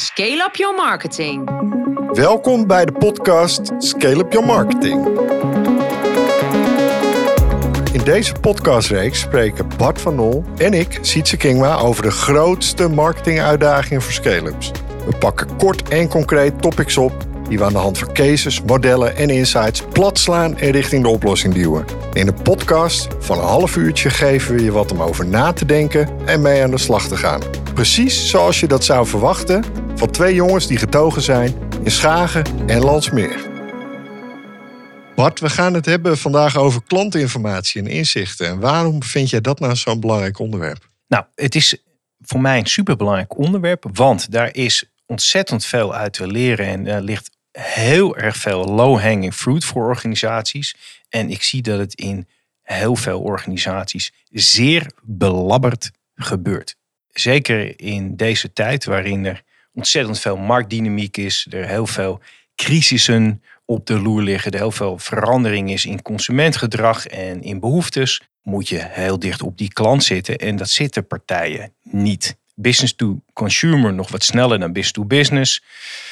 [0.00, 1.50] Scale up your marketing.
[2.12, 5.06] Welkom bij de podcast Scale Up Your Marketing.
[7.92, 14.02] In deze podcastreeks spreken Bart van Nol en ik, Sietse Kingma, over de grootste marketinguitdagingen
[14.02, 14.70] voor scale-ups.
[15.06, 17.12] We pakken kort en concreet topics op
[17.48, 21.08] die we aan de hand van cases, modellen en insights plat slaan en richting de
[21.08, 21.84] oplossing duwen.
[22.12, 25.64] In een podcast van een half uurtje geven we je wat om over na te
[25.64, 27.40] denken en mee aan de slag te gaan.
[27.74, 32.80] Precies zoals je dat zou verwachten van twee jongens die getogen zijn in Schagen en
[32.80, 33.46] Landsmeer.
[35.14, 38.46] Bart, we gaan het hebben vandaag over klantinformatie en inzichten.
[38.46, 40.88] En waarom vind jij dat nou zo'n belangrijk onderwerp?
[41.08, 41.82] Nou, het is
[42.20, 47.02] voor mij een superbelangrijk onderwerp, want daar is ontzettend veel uit te leren en er
[47.02, 50.76] ligt heel erg veel low-hanging fruit voor organisaties.
[51.08, 52.28] En ik zie dat het in
[52.62, 56.76] heel veel organisaties zeer belabberd gebeurt.
[57.08, 62.20] Zeker in deze tijd waarin er ontzettend veel marktdynamiek is, er heel veel
[62.54, 68.20] crisissen op de loer liggen, er heel veel verandering is in consumentgedrag en in behoeftes,
[68.42, 70.36] moet je heel dicht op die klant zitten.
[70.36, 72.36] En dat zitten partijen niet.
[72.54, 75.62] Business to consumer nog wat sneller dan business to business.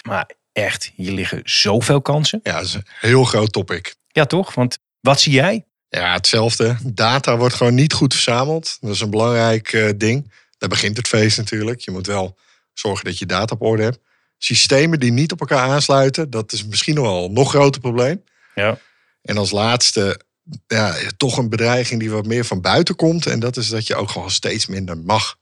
[0.03, 2.41] Maar echt, hier liggen zoveel kansen.
[2.43, 3.95] Ja, dat is een heel groot topic.
[4.09, 4.55] Ja, toch?
[4.55, 5.65] Want wat zie jij?
[5.89, 6.77] Ja, hetzelfde.
[6.85, 8.77] Data wordt gewoon niet goed verzameld.
[8.81, 10.33] Dat is een belangrijk uh, ding.
[10.59, 11.81] Daar begint het feest natuurlijk.
[11.81, 12.39] Je moet wel
[12.79, 13.99] zorgen dat je data op orde hebt.
[14.39, 18.25] Systemen die niet op elkaar aansluiten, dat is misschien wel een nog groter probleem.
[18.55, 18.79] Ja.
[19.23, 20.21] En als laatste,
[20.67, 23.27] ja, toch een bedreiging die wat meer van buiten komt.
[23.27, 25.37] En dat is dat je ook gewoon steeds minder mag.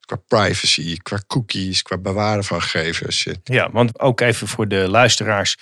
[0.00, 3.26] Qua privacy, qua cookies, qua bewaren van gegevens.
[3.44, 5.56] Ja, want ook even voor de luisteraars.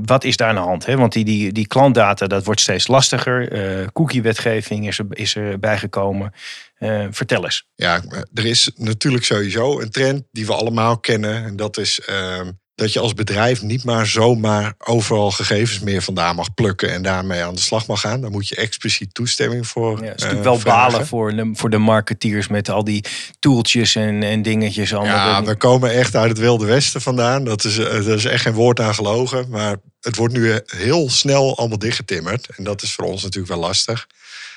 [0.00, 0.86] Wat is daar aan de hand?
[0.86, 0.96] Hè?
[0.96, 3.52] Want die, die, die klantdata, dat wordt steeds lastiger.
[3.80, 6.32] Uh, cookie-wetgeving is er, is er bijgekomen.
[6.78, 7.66] Uh, vertel eens.
[7.74, 8.02] Ja,
[8.34, 11.44] er is natuurlijk sowieso een trend die we allemaal kennen.
[11.44, 12.40] En dat is uh,
[12.74, 17.42] dat je als bedrijf niet maar zomaar overal gegevens meer vandaan mag plukken en daarmee
[17.42, 18.20] aan de slag mag gaan.
[18.20, 19.98] Daar moet je expliciet toestemming voor.
[19.98, 23.04] Ja, het is natuurlijk wel balen voor de, voor de marketeers met al die
[23.38, 24.94] toeltjes en, en dingetjes.
[24.94, 27.44] Allemaal ja, we komen echt uit het Wilde Westen vandaan.
[27.44, 29.46] Dat is, dat is echt geen woord aan gelogen.
[29.48, 32.48] Maar het wordt nu heel snel allemaal dichtgetimmerd.
[32.56, 34.06] En dat is voor ons natuurlijk wel lastig.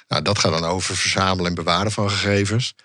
[0.07, 2.75] Nou, dat gaat dan over verzamelen en bewaren van gegevens.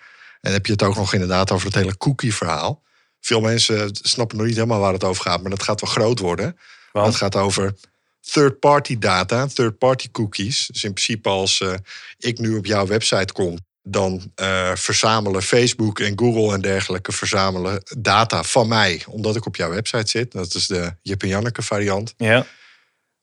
[0.41, 2.83] En heb je het ook nog inderdaad over het hele cookie-verhaal.
[3.21, 6.19] Veel mensen snappen nog niet helemaal waar het over gaat, maar dat gaat wel groot
[6.19, 6.57] worden.
[6.91, 7.07] Want?
[7.07, 7.75] Het gaat over
[8.21, 10.67] third-party data, third-party cookies.
[10.71, 11.73] Dus in principe als uh,
[12.17, 17.83] ik nu op jouw website kom, dan uh, verzamelen Facebook en Google en dergelijke verzamelen
[17.97, 20.31] data van mij, omdat ik op jouw website zit.
[20.31, 22.13] Dat is de Jip en Janneke variant.
[22.17, 22.45] Ja.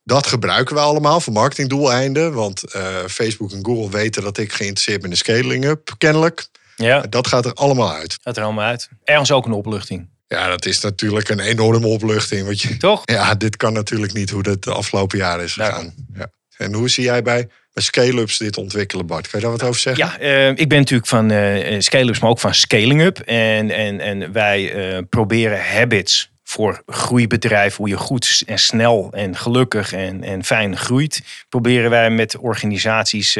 [0.02, 2.32] Dat gebruiken we allemaal voor marketingdoeleinden.
[2.32, 6.48] Want uh, Facebook en Google weten dat ik geïnteresseerd ben in scaling-up, kennelijk.
[6.76, 7.00] Ja.
[7.00, 8.18] Dat gaat er allemaal uit.
[8.22, 8.88] Gaat er allemaal uit.
[9.04, 10.08] Ergens ook een opluchting.
[10.26, 12.46] Ja, dat is natuurlijk een enorme opluchting.
[12.46, 13.02] Want je, Toch?
[13.04, 15.94] Ja, dit kan natuurlijk niet hoe het de afgelopen jaren is gegaan.
[16.14, 16.30] Ja.
[16.56, 17.48] En hoe zie jij bij
[17.80, 19.28] scale-ups dit ontwikkelen, Bart?
[19.28, 20.04] Kan je daar wat over zeggen?
[20.04, 23.18] Ja, uh, ik ben natuurlijk van uh, scale-ups, maar ook van scaling-up.
[23.18, 24.72] En, en, en wij
[25.08, 31.22] proberen habits voor groeibedrijf, hoe je goed en snel en gelukkig en, en fijn groeit,
[31.48, 33.32] proberen wij met organisaties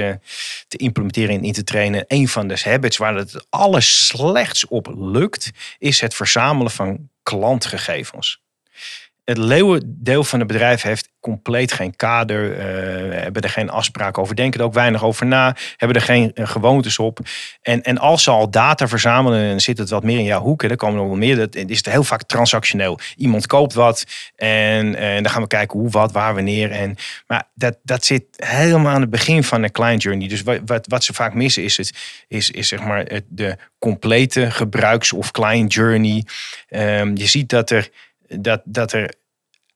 [0.69, 2.05] te implementeren en in te trainen.
[2.09, 8.41] Een van de habits waar het alles slechts op lukt, is het verzamelen van klantgegevens.
[9.29, 14.37] Het leeuwendeel van het bedrijf heeft compleet geen kader, uh, hebben er geen afspraken over,
[14.37, 17.19] denken er ook weinig over na, hebben er geen uh, gewoontes op.
[17.63, 20.63] En, en als ze al data verzamelen, dan zit het wat meer in jouw hoek.
[20.63, 21.37] En dan komen er wel meer.
[21.37, 22.99] Dat is het heel vaak transactioneel.
[23.17, 24.05] Iemand koopt wat
[24.37, 26.71] en, en dan gaan we kijken hoe, wat, waar, wanneer.
[26.71, 26.97] En,
[27.27, 30.29] maar dat, dat zit helemaal aan het begin van een client journey.
[30.29, 31.93] Dus wat, wat, wat ze vaak missen is, het,
[32.29, 36.25] is, is zeg maar de complete gebruiks- of client journey.
[36.71, 37.89] Um, je ziet dat er
[38.29, 39.15] dat, dat er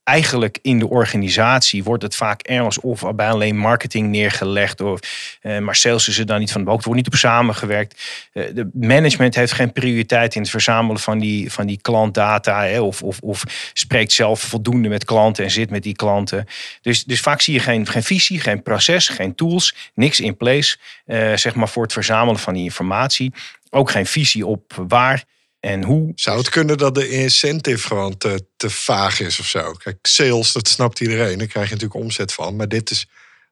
[0.05, 4.81] eigenlijk in de organisatie wordt het vaak ergens of bij alleen marketing neergelegd.
[4.81, 5.01] Of,
[5.43, 8.03] uh, maar sales is er dan niet van de wordt niet op samengewerkt.
[8.33, 12.65] Uh, de management heeft geen prioriteit in het verzamelen van die, van die klantdata.
[12.65, 13.43] Hè, of, of, of
[13.73, 16.47] spreekt zelf voldoende met klanten en zit met die klanten.
[16.81, 20.77] Dus, dus vaak zie je geen, geen visie, geen proces, geen tools, niks in place.
[21.07, 23.33] Uh, zeg maar voor het verzamelen van die informatie.
[23.71, 25.25] Ook geen visie op waar
[25.63, 26.13] en hoe.
[26.15, 29.73] Zou het kunnen dat de incentive gewoon te, te vaag is of zo?
[29.73, 31.39] Kijk, sales, dat snapt iedereen.
[31.39, 32.57] Daar krijg je natuurlijk omzet van.
[32.57, 33.07] Maar dit is,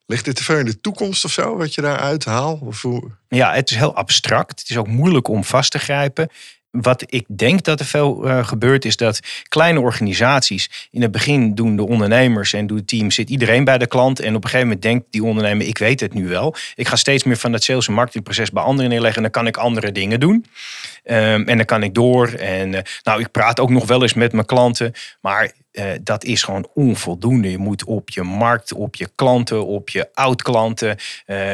[0.06, 2.60] ligt dit te ver in de toekomst of zo, wat je daar uithaalt?
[2.60, 3.10] Of hoe?
[3.28, 4.60] Ja, het is heel abstract.
[4.60, 6.30] Het is ook moeilijk om vast te grijpen.
[6.70, 10.88] Wat ik denk dat er veel uh, gebeurt, is dat kleine organisaties.
[10.90, 14.20] In het begin doen de ondernemers en doet het team, zit iedereen bij de klant.
[14.20, 16.55] En op een gegeven moment denkt die ondernemer: ik weet het nu wel.
[16.75, 19.17] Ik ga steeds meer van dat sales- en marketingproces bij anderen neerleggen.
[19.17, 20.46] En dan kan ik andere dingen doen.
[21.05, 22.28] Um, en dan kan ik door.
[22.28, 24.93] En uh, nou, ik praat ook nog wel eens met mijn klanten.
[25.20, 27.50] Maar uh, dat is gewoon onvoldoende.
[27.50, 30.96] Je moet op je markt, op je klanten, op je oud-klanten,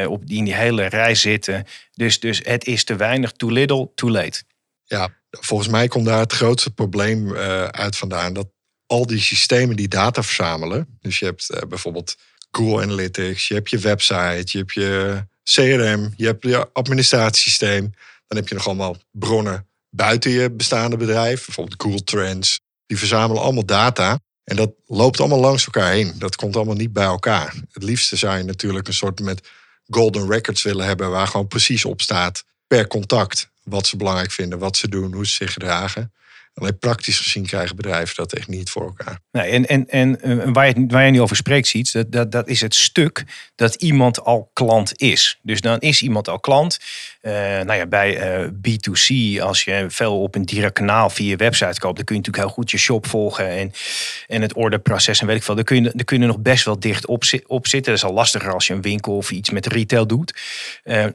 [0.07, 1.65] op die in die hele rij zitten.
[1.93, 4.43] Dus, dus het is te weinig, too little, too late.
[4.87, 8.33] Ja, volgens mij komt daar het grootste probleem uh, uit vandaan.
[8.33, 8.47] Dat
[8.85, 10.97] al die systemen die data verzamelen.
[11.01, 12.15] Dus je hebt bijvoorbeeld
[12.51, 17.93] Google Analytics, je hebt je website, je hebt je CRM, je hebt je administratiesysteem.
[18.27, 22.59] Dan heb je nog allemaal bronnen buiten je bestaande bedrijf, bijvoorbeeld Google Trends.
[22.85, 24.19] Die verzamelen allemaal data.
[24.43, 26.13] En dat loopt allemaal langs elkaar heen.
[26.17, 27.53] Dat komt allemaal niet bij elkaar.
[27.71, 29.47] Het liefste zou je natuurlijk een soort met
[29.87, 34.59] golden records willen hebben, waar gewoon precies op staat per contact wat ze belangrijk vinden,
[34.59, 36.11] wat ze doen, hoe ze zich gedragen.
[36.59, 39.19] Alleen praktisch gezien krijgen bedrijven dat echt niet voor elkaar.
[39.31, 42.31] Nee, en en, en eh, waar, je, waar je nu over spreekt, ziet, dat, dat,
[42.31, 43.23] dat is het stuk
[43.55, 45.39] dat iemand al klant is.
[45.41, 46.77] Dus dan is iemand al klant.
[47.21, 51.35] Uh, nou ja, bij uh, B2C, als je veel op een direct kanaal via je
[51.35, 53.71] website koopt, dan kun je natuurlijk heel goed je shop volgen en,
[54.27, 55.55] en het orderproces en weet ik veel.
[55.55, 57.91] Dan kun je, dan nog best wel dicht op, op zitten.
[57.91, 60.33] Dat is al lastiger als je een winkel of iets met retail doet.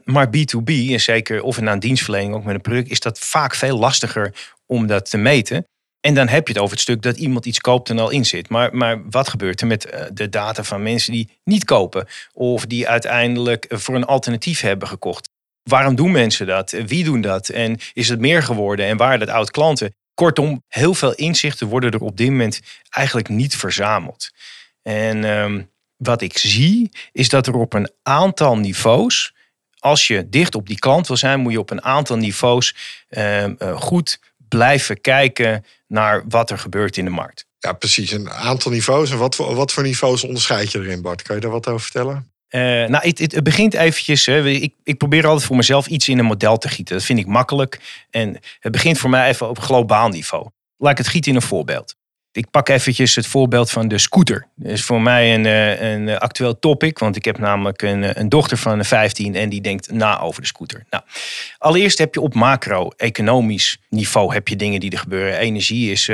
[0.03, 3.55] Maar B2B, en zeker of na een dienstverlening ook met een product, is dat vaak
[3.55, 4.33] veel lastiger
[4.65, 5.67] om dat te meten.
[5.99, 8.25] En dan heb je het over het stuk dat iemand iets koopt en al in
[8.25, 8.49] zit.
[8.49, 12.07] Maar, maar wat gebeurt er met eh, de data van mensen die niet kopen?
[12.33, 15.29] Of die uiteindelijk voor een alternatief hebben gekocht?
[15.69, 16.71] Waarom doen mensen dat?
[16.71, 17.49] Wie doen dat?
[17.49, 18.85] En is het meer geworden?
[18.85, 19.95] En waar dat oud klanten?
[20.13, 24.29] Kortom, heel veel inzichten worden er op dit moment eigenlijk niet verzameld.
[24.81, 29.33] En um, wat ik zie, is dat er op een aantal niveaus,
[29.79, 32.75] als je dicht op die klant wil zijn, moet je op een aantal niveaus
[33.09, 33.45] uh,
[33.75, 34.19] goed
[34.57, 37.45] blijven kijken naar wat er gebeurt in de markt.
[37.59, 38.11] Ja, precies.
[38.11, 39.11] Een aantal niveaus.
[39.11, 41.21] En wat voor, wat voor niveaus onderscheid je erin, Bart?
[41.21, 42.31] Kan je daar wat over vertellen?
[42.49, 44.25] Uh, nou, het, het, begint eventjes.
[44.25, 46.95] Hè, ik, ik probeer altijd voor mezelf iets in een model te gieten.
[46.95, 47.79] Dat vind ik makkelijk.
[48.09, 50.49] En het begint voor mij even op globaal niveau.
[50.77, 51.95] Laat ik het gieten in een voorbeeld.
[52.35, 54.47] Ik pak eventjes het voorbeeld van de scooter.
[54.55, 58.09] Dat is voor mij een, eh, een actueel topic, want ik heb namelijk een, eh,
[58.13, 60.85] een dochter van 15 en die denkt na over de scooter.
[60.89, 61.03] Nou,
[61.57, 65.37] allereerst heb je op macro-economisch niveau heb je dingen die er gebeuren.
[65.37, 66.09] Energie is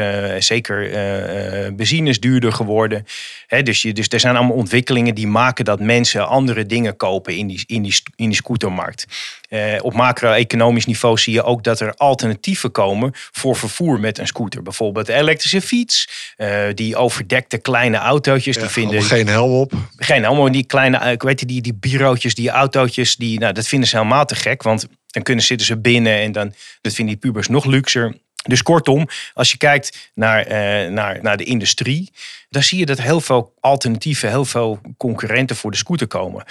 [0.45, 3.05] zeker uh, benzine is duurder geworden.
[3.47, 7.37] He, dus, je, dus er zijn allemaal ontwikkelingen die maken dat mensen andere dingen kopen
[7.37, 9.05] in die, in die, in die scootermarkt.
[9.49, 14.27] Uh, op macro-economisch niveau zie je ook dat er alternatieven komen voor vervoer met een
[14.27, 14.63] scooter.
[14.63, 18.55] Bijvoorbeeld de elektrische fiets, uh, die overdekte kleine autootjes.
[18.55, 19.73] Ja, die vinden geen helm op.
[19.97, 20.53] Geen helm op.
[20.53, 23.97] Die kleine, ik weet je, die, die bureautjes, die autootjes, die, nou, dat vinden ze
[23.97, 24.63] helemaal te gek.
[24.63, 28.15] Want dan kunnen zitten ze binnen en dan dat vinden die pubers nog luxer.
[28.43, 32.11] Dus kortom, als je kijkt naar, uh, naar, naar de industrie,
[32.49, 36.43] dan zie je dat heel veel alternatieven, heel veel concurrenten voor de scooter komen.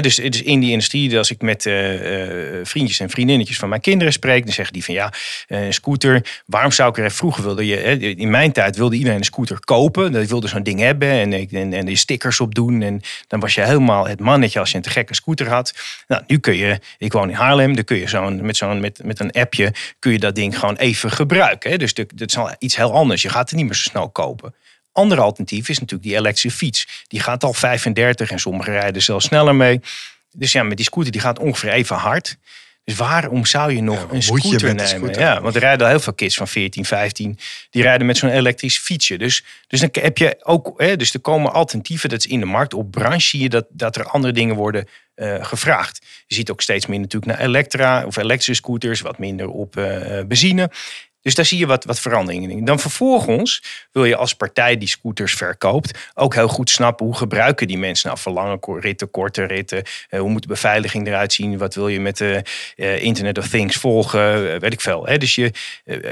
[0.00, 4.12] Dus, in die industrie, als ik met uh, uh, vriendjes en vriendinnetjes van mijn kinderen
[4.12, 5.12] spreek, dan zeggen die van ja,
[5.46, 9.24] een scooter, waarom zou ik er vroeger wilde je, in mijn tijd wilde iedereen een
[9.24, 13.40] scooter kopen, dat wilde zo'n ding hebben en, en, er stickers op doen en dan
[13.40, 15.74] was je helemaal het mannetje als je een te gekke scooter had.
[16.08, 19.00] Nou, nu kun je, ik woon in Haarlem, dan kun je zo'n, met, zo'n, met,
[19.04, 21.78] met een appje, kun je dat ding gewoon even gebruiken.
[21.78, 24.54] Dus dat is iets heel anders, je gaat het niet meer zo snel kopen.
[24.92, 27.04] Andere alternatief is natuurlijk die elektrische fiets.
[27.06, 29.80] Die gaat al 35 en sommige rijden zelfs sneller mee.
[30.36, 32.36] Dus ja, met die scooter die gaat ongeveer even hard.
[32.84, 34.88] Dus waarom zou je nog ja, een scooter nemen?
[34.88, 35.20] Scooter?
[35.20, 37.38] Ja, want er rijden al heel veel kids van 14, 15.
[37.70, 39.18] Die rijden met zo'n elektrisch fietsje.
[39.18, 42.08] Dus, dus dan heb je ook, hè, dus er komen alternatieven.
[42.08, 42.74] Dat is in de markt.
[42.74, 46.06] Op branche zie je dat, dat er andere dingen worden uh, gevraagd.
[46.26, 49.00] Je ziet ook steeds meer natuurlijk naar elektra of elektrische scooters.
[49.00, 50.70] Wat minder op uh, benzine.
[51.22, 52.64] Dus daar zie je wat, wat veranderingen in.
[52.64, 53.62] Dan vervolgens
[53.92, 58.08] wil je als partij die scooters verkoopt ook heel goed snappen hoe gebruiken die mensen
[58.08, 59.82] nou verlangen ritten, korte ritten.
[60.10, 61.58] Uh, hoe moet de beveiliging eruit zien?
[61.58, 62.42] Wat wil je met de
[62.76, 64.44] uh, Internet of Things volgen?
[64.44, 65.06] Uh, weet ik veel.
[65.06, 65.18] Hè?
[65.18, 65.52] Dus je,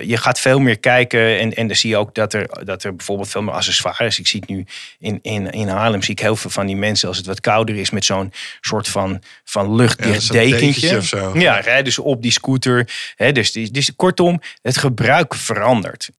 [0.03, 2.97] je gaat veel meer kijken en, en dan zie je ook dat er, dat er
[2.97, 4.19] bijvoorbeeld veel meer accessoires.
[4.19, 4.65] Ik zie het nu
[4.99, 7.77] in, in, in Haarlem zie ik heel veel van die mensen als het wat kouder
[7.77, 10.97] is met zo'n soort van, van luchtdicht ja, dekentje.
[10.97, 11.39] Of zo.
[11.39, 12.89] Ja, rijden ze op die scooter.
[13.17, 13.33] Hè?
[13.33, 16.11] Dus, dus kortom, het gebeurt gebruik verandert.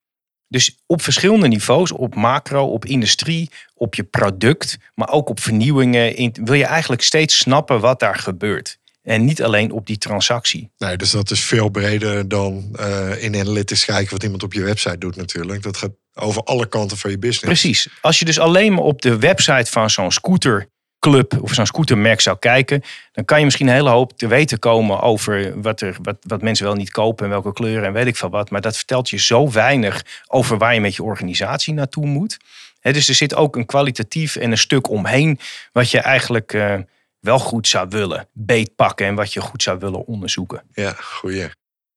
[0.48, 6.32] Dus op verschillende niveaus, op macro, op industrie, op je product, maar ook op vernieuwingen,
[6.44, 8.78] wil je eigenlijk steeds snappen wat daar gebeurt.
[9.02, 10.72] En niet alleen op die transactie.
[10.78, 14.64] Nee, dus dat is veel breder dan uh, in analytics kijken wat iemand op je
[14.64, 15.64] website doet natuurlijk.
[15.64, 17.62] Dat gaat over alle kanten van je business.
[17.62, 17.90] Precies.
[18.02, 20.70] Als je dus alleen maar op de website van zo'n scooter
[21.00, 24.60] club of zo'n scootermerk zou kijken, dan kan je misschien een hele hoop te weten
[24.60, 28.08] komen over wat, er, wat, wat mensen wel niet kopen en welke kleuren en weet
[28.08, 28.50] ik veel wat.
[28.50, 32.38] Maar dat vertelt je zo weinig over waar je met je organisatie naartoe moet.
[32.82, 35.40] dus er zit ook een kwalitatief en een stuk omheen
[35.72, 36.76] wat je eigenlijk eh,
[37.20, 40.64] wel goed zou willen beetpakken en wat je goed zou willen onderzoeken.
[40.74, 41.50] Ja, goeie.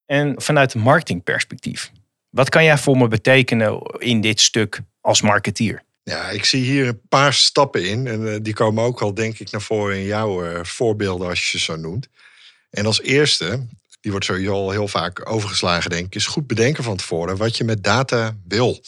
[0.07, 1.91] En vanuit marketingperspectief,
[2.31, 5.83] wat kan jij voor me betekenen in dit stuk als marketeer?
[6.05, 8.07] Ja, ik zie hier een paar stappen in.
[8.07, 11.51] En uh, die komen ook al, denk ik, naar voren in jouw uh, voorbeelden, als
[11.51, 12.09] je ze zo noemt.
[12.71, 13.67] En als eerste,
[14.01, 17.57] die wordt sowieso al heel vaak overgeslagen, denk ik, is goed bedenken van tevoren wat
[17.57, 18.81] je met data wil.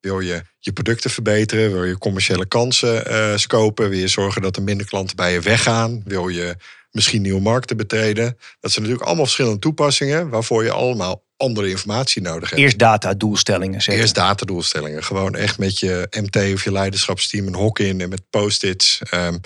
[0.00, 1.72] Wil je je producten verbeteren?
[1.72, 3.88] Wil je commerciële kansen uh, scopen?
[3.88, 6.02] Wil je zorgen dat er minder klanten bij je weggaan?
[6.04, 6.56] Wil je
[6.90, 8.38] misschien nieuwe markten betreden?
[8.60, 12.62] Dat zijn natuurlijk allemaal verschillende toepassingen waarvoor je allemaal andere informatie nodig hebt.
[12.62, 14.02] Eerst data-doelstellingen zetten.
[14.02, 15.04] Eerst data-doelstellingen.
[15.04, 19.00] Gewoon echt met je MT of je leiderschapsteam een hok in en met post-its.
[19.14, 19.40] Um,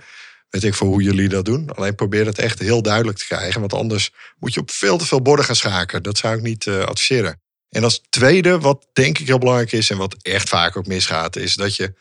[0.50, 1.74] weet ik voor hoe jullie dat doen.
[1.74, 3.60] Alleen probeer dat echt heel duidelijk te krijgen.
[3.60, 6.02] Want anders moet je op veel te veel borden gaan schaken.
[6.02, 7.40] Dat zou ik niet uh, adviseren.
[7.68, 11.36] En als tweede, wat denk ik heel belangrijk is en wat echt vaak ook misgaat,
[11.36, 11.94] is dat je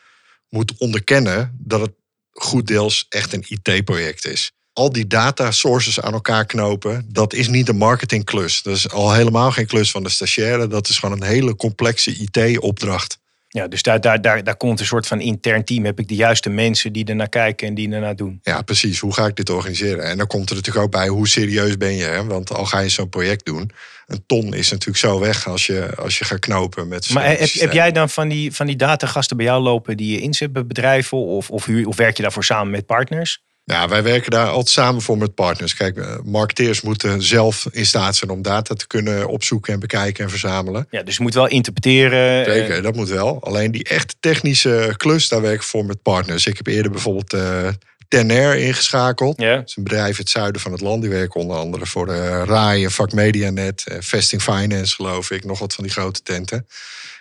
[0.48, 1.92] moet onderkennen dat het
[2.30, 7.48] goed deels echt een IT-project is al die data sources aan elkaar knopen, dat is
[7.48, 8.62] niet een marketingklus.
[8.62, 10.66] Dat is al helemaal geen klus van de stagiaire.
[10.66, 13.18] Dat is gewoon een hele complexe IT-opdracht.
[13.48, 15.84] Ja, dus daar, daar, daar, daar komt een soort van intern team.
[15.84, 18.38] Heb ik de juiste mensen die er naar kijken en die er naar doen?
[18.42, 18.98] Ja, precies.
[18.98, 20.04] Hoe ga ik dit organiseren?
[20.04, 22.04] En dan komt er natuurlijk ook bij hoe serieus ben je.
[22.04, 22.24] Hè?
[22.24, 23.70] Want al ga je zo'n project doen,
[24.06, 27.10] een ton is natuurlijk zo weg als je, als je gaat knopen met.
[27.10, 30.20] Maar heb, heb, jij dan van die, van die datagasten bij jou lopen die je
[30.20, 31.18] inzet bij bedrijven?
[31.18, 33.44] Of, of, of werk je daarvoor samen met partners?
[33.72, 35.74] Ja, wij werken daar altijd samen voor met partners.
[35.74, 40.24] Kijk, eh, marketeers moeten zelf in staat zijn om data te kunnen opzoeken en bekijken
[40.24, 40.86] en verzamelen.
[40.90, 42.44] Ja, dus je moet wel interpreteren.
[42.44, 43.42] Zeker, dat moet wel.
[43.42, 46.46] Alleen die echt technische klus, daar werk ik voor met partners.
[46.46, 47.68] Ik heb eerder bijvoorbeeld uh,
[48.08, 49.40] Tenair ingeschakeld.
[49.40, 49.56] Ja.
[49.56, 51.02] Dat is een bedrijf in het zuiden van het land.
[51.02, 55.44] Die werken onder andere voor de RAI, Vak Medianet, Vesting Finance geloof ik.
[55.44, 56.66] Nog wat van die grote tenten.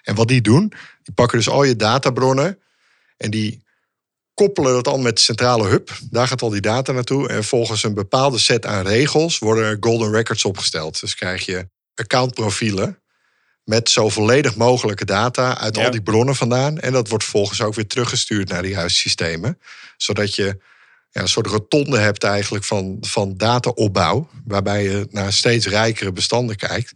[0.04, 0.74] En wat die doen,
[1.04, 2.60] die pakken dus al je databronnen
[3.18, 3.64] en die
[4.36, 5.90] koppelen dat al met de centrale hub.
[6.10, 7.30] Daar gaat al die data naartoe.
[7.30, 11.00] En volgens een bepaalde set aan regels worden er golden records opgesteld.
[11.00, 13.00] Dus krijg je accountprofielen
[13.64, 16.80] met zo volledig mogelijke data uit al die bronnen vandaan.
[16.80, 19.60] En dat wordt volgens ook weer teruggestuurd naar die juiste systemen.
[19.98, 20.58] Zodat je
[21.12, 24.30] ja, een soort rotonde hebt eigenlijk van, van dataopbouw.
[24.46, 26.94] Waarbij je naar steeds rijkere bestanden kijkt.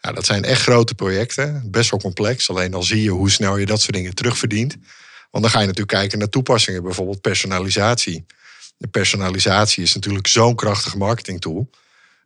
[0.00, 1.70] Ja, dat zijn echt grote projecten.
[1.70, 2.50] Best wel complex.
[2.50, 4.76] Alleen dan zie je hoe snel je dat soort dingen terugverdient.
[5.32, 8.24] Want dan ga je natuurlijk kijken naar toepassingen, bijvoorbeeld personalisatie.
[8.76, 11.70] De personalisatie is natuurlijk zo'n krachtige marketingtool.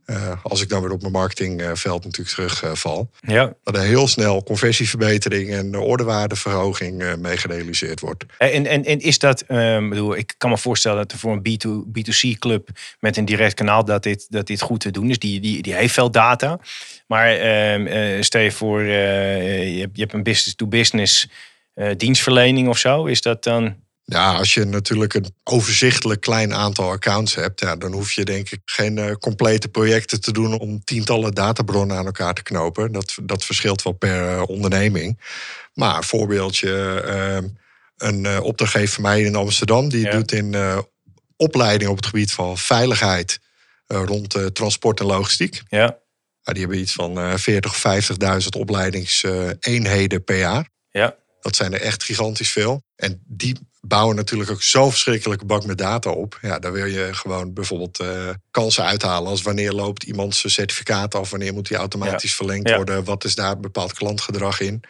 [0.06, 3.10] Uh, als ik dan weer op mijn marketingveld natuurlijk terugval.
[3.20, 3.54] Uh, ja.
[3.62, 8.24] Dat er heel snel conversieverbetering en ordewaardeverhoging uh, mee gerealiseerd wordt.
[8.38, 11.42] En, en, en is dat, ehm, bedoel, ik kan me voorstellen dat er voor een
[11.42, 12.68] B2, B2C club
[13.00, 15.18] met een direct kanaal dat dit, dat dit goed te doen is.
[15.18, 16.60] Die, die, die heeft veel data.
[17.06, 22.78] Maar ehm, stel je voor, je, hebt, je hebt een business-to-business business uh, dienstverlening of
[22.78, 23.04] zo?
[23.04, 23.84] Is dat dan.
[24.04, 28.50] Ja, als je natuurlijk een overzichtelijk klein aantal accounts hebt, ja, dan hoef je denk
[28.50, 32.92] ik geen uh, complete projecten te doen om tientallen databronnen aan elkaar te knopen.
[32.92, 35.20] Dat, dat verschilt wel per uh, onderneming.
[35.74, 37.48] Maar voorbeeldje, ehm,
[37.96, 40.54] een opdrachtgever van mij in Amsterdam, die doet in
[41.36, 43.40] opleiding op het gebied van veiligheid
[43.86, 45.62] rond transport en logistiek.
[45.68, 45.98] Ja.
[46.42, 48.08] die hebben iets van 40 of
[48.42, 50.68] 50.000 opleidingseenheden per jaar.
[50.90, 51.16] Ja.
[51.46, 52.82] Dat zijn er echt gigantisch veel.
[52.96, 56.38] En die bouwen natuurlijk ook zo'n verschrikkelijke bak met data op.
[56.42, 59.28] Ja, daar wil je gewoon bijvoorbeeld uh, kansen uithalen.
[59.28, 61.30] Als wanneer loopt iemand zijn certificaat af?
[61.30, 63.04] Wanneer moet die automatisch verlengd worden?
[63.04, 64.80] Wat is daar bepaald klantgedrag in?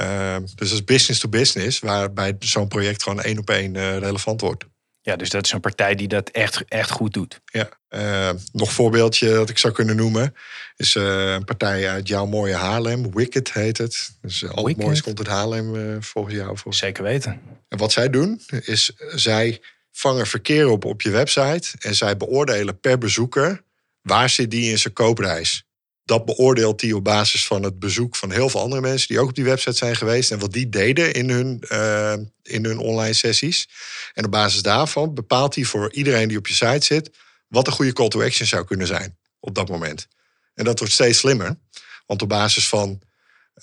[0.00, 3.98] Uh, dus dat is business to business, waarbij zo'n project gewoon één op één uh,
[3.98, 4.64] relevant wordt.
[5.06, 7.40] Ja, dus dat is een partij die dat echt, echt goed doet.
[7.44, 10.34] Ja, uh, nog een voorbeeldje dat ik zou kunnen noemen.
[10.76, 13.14] Is uh, een partij uit jouw mooie Haarlem.
[13.14, 14.10] Wicked heet het.
[14.20, 16.46] Dus uh, al het moois komt uit Haarlem volgens jou.
[16.46, 16.78] Volgens.
[16.78, 17.40] Zeker weten.
[17.68, 19.60] En wat zij doen, is zij
[19.92, 21.68] vangen verkeer op op je website.
[21.78, 23.62] En zij beoordelen per bezoeker
[24.02, 25.65] waar zit die in zijn koopreis
[26.06, 29.28] dat beoordeelt hij op basis van het bezoek van heel veel andere mensen die ook
[29.28, 33.12] op die website zijn geweest en wat die deden in hun, uh, in hun online
[33.12, 33.68] sessies.
[34.14, 37.10] En op basis daarvan bepaalt hij voor iedereen die op je site zit
[37.48, 40.06] wat een goede call to action zou kunnen zijn op dat moment.
[40.54, 41.58] En dat wordt steeds slimmer,
[42.06, 43.02] want op basis van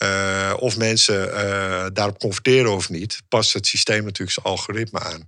[0.02, 5.28] uh, of mensen uh, daarop converteren of niet, past het systeem natuurlijk zijn algoritme aan.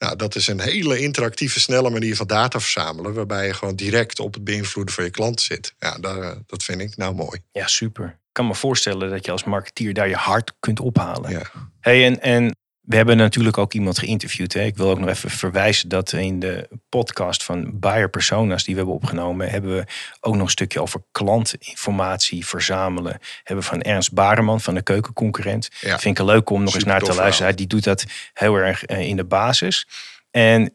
[0.00, 4.18] Nou, dat is een hele interactieve, snelle manier van data verzamelen, waarbij je gewoon direct
[4.18, 5.74] op het beïnvloeden van je klant zit.
[5.78, 7.40] Ja, dat, dat vind ik nou mooi.
[7.52, 8.06] Ja, super.
[8.06, 11.30] Ik kan me voorstellen dat je als marketeer daar je hart kunt ophalen.
[11.30, 11.42] Ja.
[11.80, 12.56] Hey, en, en
[12.90, 14.52] We hebben natuurlijk ook iemand geïnterviewd.
[14.52, 14.62] Hè.
[14.62, 18.80] Ik wil ook nog even verwijzen dat in de podcast van Buyer Personas die we
[18.80, 19.84] hebben opgenomen, hebben we
[20.20, 23.18] ook nog een stukje over klantinformatie verzamelen.
[23.44, 25.68] Hebben van Ernst Bareman van de keukenconcurrent.
[25.80, 25.98] Ja.
[25.98, 27.34] Vind ik leuk om nog eens naar te luisteren.
[27.34, 27.56] verhaal.
[27.56, 29.86] Die doet dat heel erg eh, in de basis.
[30.30, 30.72] En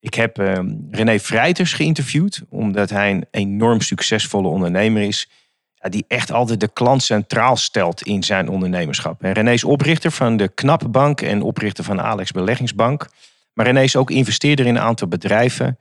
[0.00, 0.58] ik heb eh,
[0.90, 5.28] René Vrijters geïnterviewd, omdat hij een enorm succesvolle ondernemer is.
[5.88, 9.22] Die echt altijd de klant centraal stelt in zijn ondernemerschap.
[9.22, 13.08] En René is oprichter van de Knappe Bank en oprichter van Alex Beleggingsbank.
[13.52, 15.78] Maar René is ook investeerder in een aantal bedrijven.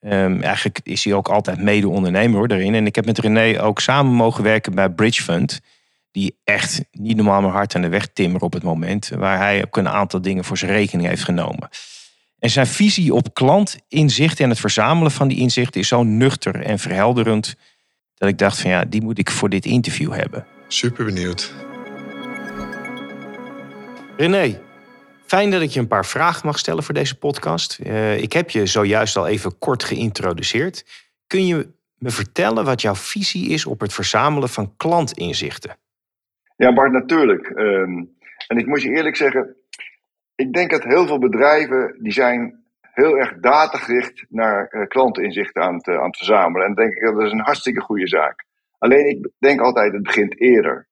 [0.00, 2.74] Ehm, eigenlijk is hij ook altijd mede-ondernemer hoor, daarin.
[2.74, 5.60] En ik heb met René ook samen mogen werken bij Bridge Fund.
[6.10, 9.10] Die echt niet normaal meer hard aan de weg timmeren op het moment.
[9.16, 11.68] Waar hij ook een aantal dingen voor zijn rekening heeft genomen.
[12.38, 16.78] En zijn visie op klantinzichten en het verzamelen van die inzichten is zo nuchter en
[16.78, 17.54] verhelderend.
[18.22, 20.46] Dat ik dacht van ja, die moet ik voor dit interview hebben.
[20.66, 21.54] Super benieuwd.
[24.16, 24.60] René,
[25.26, 27.78] fijn dat ik je een paar vragen mag stellen voor deze podcast.
[27.78, 30.84] Eh, ik heb je zojuist al even kort geïntroduceerd.
[31.26, 35.76] Kun je me vertellen wat jouw visie is op het verzamelen van klantinzichten?
[36.56, 37.46] Ja, Bart, natuurlijk.
[37.46, 38.04] Ehm,
[38.46, 39.56] en ik moet je eerlijk zeggen,
[40.34, 42.61] ik denk dat heel veel bedrijven die zijn
[42.92, 46.66] heel erg datagericht naar eh, klanteninzichten aan het, eh, aan het verzamelen.
[46.66, 48.44] En denk ik dat is een hartstikke goede zaak.
[48.78, 50.88] Alleen ik denk altijd, het begint eerder.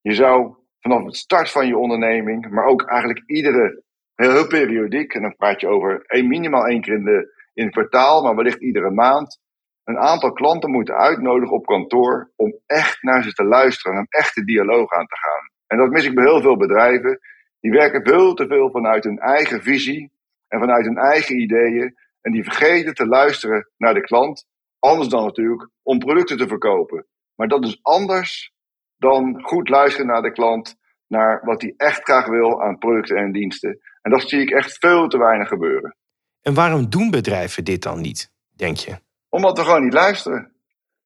[0.00, 3.82] Je zou vanaf het start van je onderneming, maar ook eigenlijk iedere,
[4.14, 8.22] heel, periodiek, en dan praat je over minimaal één keer in, de, in het kwartaal,
[8.22, 9.40] maar wellicht iedere maand,
[9.84, 14.20] een aantal klanten moeten uitnodigen op kantoor om echt naar ze te luisteren en een
[14.20, 15.50] echte dialoog aan te gaan.
[15.66, 17.18] En dat mis ik bij heel veel bedrijven.
[17.60, 20.12] Die werken veel te veel vanuit hun eigen visie
[20.48, 21.94] en vanuit hun eigen ideeën.
[22.20, 24.46] En die vergeten te luisteren naar de klant.
[24.78, 27.06] Anders dan natuurlijk om producten te verkopen.
[27.34, 28.52] Maar dat is anders
[28.96, 30.76] dan goed luisteren naar de klant.
[31.06, 33.80] Naar wat hij echt graag wil aan producten en diensten.
[34.02, 35.96] En dat zie ik echt veel te weinig gebeuren.
[36.42, 38.98] En waarom doen bedrijven dit dan niet, denk je?
[39.28, 40.52] Omdat we gewoon niet luisteren.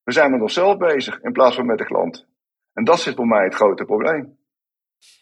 [0.03, 2.27] We zijn met onszelf bezig in plaats van met de klant.
[2.73, 4.39] En dat is voor mij het grote probleem.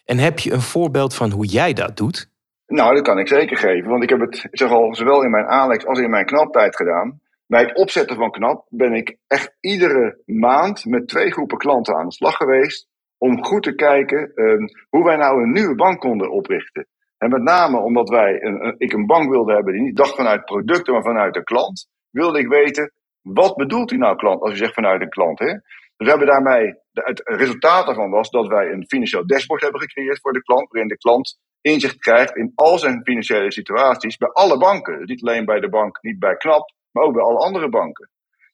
[0.05, 2.29] En heb je een voorbeeld van hoe jij dat doet?
[2.69, 3.89] Nou, dat kan ik zeker geven.
[3.89, 7.19] Want ik heb het zeg al, zowel in mijn Alex als in mijn knaptijd gedaan.
[7.47, 12.07] Bij het opzetten van knap ben ik echt iedere maand met twee groepen klanten aan
[12.07, 12.87] de slag geweest.
[13.17, 16.87] Om goed te kijken ehm, hoe wij nou een nieuwe bank konden oprichten.
[17.17, 20.45] En met name omdat wij een, ik een bank wilde hebben die niet dacht vanuit
[20.45, 21.87] producten, maar vanuit de klant.
[22.09, 25.39] Wilde ik weten, wat bedoelt u nou klant als u zegt vanuit een klant?
[25.39, 25.53] Hè?
[25.53, 25.61] Dus
[26.07, 30.33] we hebben daarmee, het resultaat daarvan was dat wij een financieel dashboard hebben gecreëerd voor
[30.33, 30.71] de klant.
[30.71, 34.99] Waarin de klant inzicht krijgt in al zijn financiële situaties bij alle banken.
[34.99, 38.09] Dus niet alleen bij de bank, niet bij KNAP, maar ook bij alle andere banken.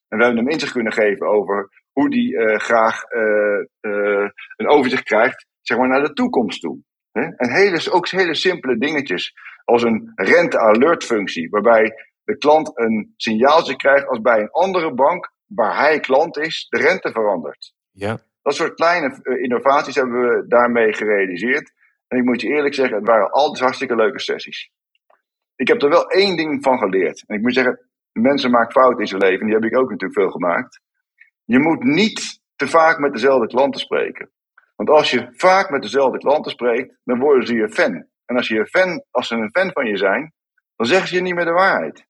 [0.07, 4.67] En we hebben hem inzicht kunnen geven over hoe die eh, graag eh, eh, een
[4.67, 6.79] overzicht krijgt, zeg maar naar de toekomst toe.
[7.11, 7.21] Hè?
[7.21, 13.75] En hele, ook hele simpele dingetjes, als een rente-alert functie, waarbij de klant een signaaltje
[13.75, 17.73] krijgt als bij een andere bank, waar hij klant is, de rente verandert.
[17.91, 18.19] Ja.
[18.41, 21.73] Dat soort kleine innovaties hebben we daarmee gerealiseerd.
[22.07, 24.69] En ik moet je eerlijk zeggen, het waren altijd hartstikke leuke sessies.
[25.55, 27.23] Ik heb er wel één ding van geleerd.
[27.27, 29.45] En ik moet zeggen, mensen maken fouten in zijn leven.
[29.45, 30.81] Die heb ik ook natuurlijk veel gemaakt.
[31.43, 34.31] Je moet niet te vaak met dezelfde klanten spreken.
[34.75, 38.07] Want als je vaak met dezelfde klanten spreekt, dan worden ze je fan.
[38.25, 40.33] En als, je je fan, als ze een fan van je zijn,
[40.75, 42.05] dan zeggen ze je niet meer de waarheid.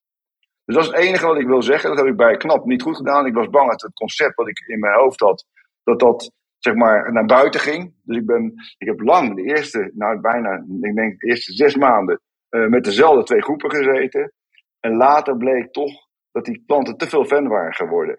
[0.65, 1.89] Dus dat is het enige wat ik wil zeggen.
[1.89, 3.25] Dat heb ik bij KNAP niet goed gedaan.
[3.25, 5.45] Ik was bang dat het concept wat ik in mijn hoofd had,
[5.83, 6.31] dat dat
[6.65, 7.93] zeg maar naar buiten ging.
[8.03, 11.75] Dus ik, ben, ik heb lang, de eerste, nou bijna, ik denk de eerste zes
[11.75, 14.31] maanden, eh, met dezelfde twee groepen gezeten.
[14.79, 15.91] En later bleek toch
[16.31, 18.15] dat die klanten te veel fan waren geworden.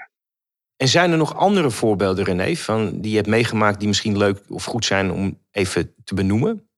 [0.77, 4.39] En zijn er nog andere voorbeelden, René, van die je hebt meegemaakt die misschien leuk
[4.49, 6.69] of goed zijn om even te benoemen?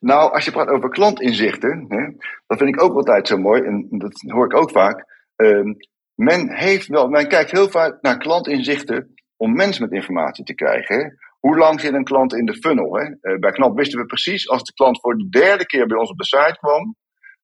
[0.00, 2.04] Nou, als je praat over klantinzichten, hè,
[2.46, 5.04] dat vind ik ook altijd zo mooi, en dat hoor ik ook vaak.
[5.36, 5.72] Ehm,
[6.14, 11.18] men, heeft wel, men kijkt heel vaak naar klantinzichten om informatie te krijgen.
[11.40, 12.96] Hoe lang zit een klant in de funnel?
[12.96, 13.04] Hè?
[13.04, 16.10] Eh, bij Knap wisten we precies, als de klant voor de derde keer bij ons
[16.10, 16.96] op de site kwam,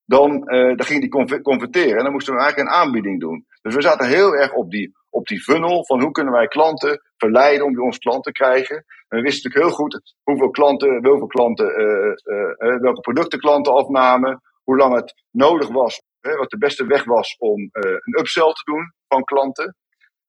[0.05, 1.97] dan, eh, dan ging die conver- converteren.
[1.97, 3.47] En dan moesten we eigenlijk een aanbieding doen.
[3.63, 7.01] Dus we zaten heel erg op die, op die funnel van hoe kunnen wij klanten
[7.17, 8.77] verleiden om bij ons klant te krijgen.
[8.77, 14.41] En we wisten natuurlijk heel goed hoeveel klanten, hoeveel klanten, eh, welke producten klanten afnamen,
[14.63, 18.63] hoe lang het nodig was, hè, wat de beste weg was om een upsell te
[18.65, 19.77] doen van klanten.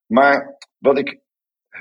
[0.08, 1.20] Maar wat ik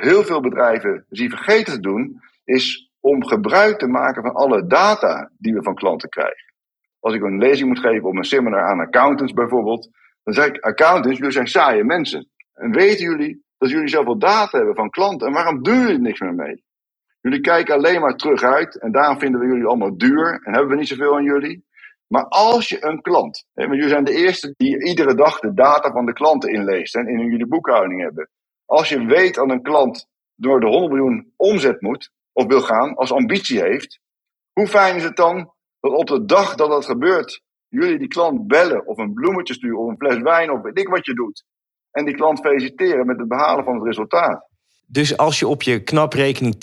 [0.00, 5.30] heel veel bedrijven zie vergeten te doen, is om gebruik te maken van alle data
[5.38, 6.52] die we van klanten krijgen.
[7.00, 9.90] Als ik een lezing moet geven op een seminar aan accountants bijvoorbeeld,
[10.22, 12.28] dan zeg ik, accountants, jullie zijn saaie mensen.
[12.52, 16.20] En weten jullie dat jullie zoveel data hebben van klanten en waarom doen jullie niks
[16.20, 16.64] meer mee?
[17.20, 20.70] Jullie kijken alleen maar terug uit en daarom vinden we jullie allemaal duur en hebben
[20.70, 21.64] we niet zoveel aan jullie.
[22.06, 25.54] Maar als je een klant, hè, want jullie zijn de eerste die iedere dag de
[25.54, 28.28] data van de klanten inleest en in jullie boekhouding hebben.
[28.70, 32.94] Als je weet dat een klant door de 100 miljoen omzet moet of wil gaan,
[32.94, 34.00] als ambitie heeft,
[34.52, 38.46] hoe fijn is het dan dat op de dag dat dat gebeurt, jullie die klant
[38.46, 41.44] bellen of een bloemetje sturen of een fles wijn of weet ik wat je doet.
[41.90, 44.48] En die klant feliciteren met het behalen van het resultaat.
[44.86, 46.54] Dus als je op je knaprekening